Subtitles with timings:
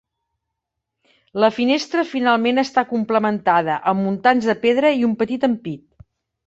[1.43, 5.89] La finestra finalment està complementada amb muntants de pedra i un petit ampit.